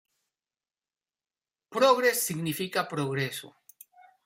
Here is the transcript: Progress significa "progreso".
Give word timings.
Progress 1.75 2.17
significa 2.23 2.87
"progreso". 2.87 3.55